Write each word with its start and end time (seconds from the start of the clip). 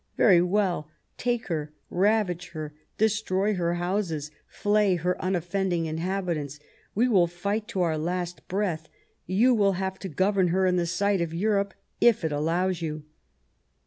Very 0.17 0.41
well; 0.41 0.89
take 1.19 1.45
her, 1.45 1.73
ravage 1.91 2.53
her, 2.53 2.73
destroy 2.97 3.53
her 3.53 3.75
houses, 3.75 4.31
flay 4.47 4.95
her 4.95 5.15
unoffend 5.19 5.73
ing 5.73 5.85
inhabitants. 5.85 6.59
We 6.95 7.07
will 7.07 7.27
fight 7.27 7.67
to 7.67 7.81
our 7.83 7.99
last 7.99 8.47
breath; 8.47 8.89
you 9.27 9.53
will 9.53 9.73
have 9.73 9.99
to 9.99 10.09
govern 10.09 10.47
her 10.47 10.65
in 10.65 10.77
the 10.77 10.87
sight 10.87 11.21
of 11.21 11.35
Europe, 11.35 11.75
if 11.99 12.25
it 12.25 12.31
allows 12.31 12.81
you." 12.81 13.03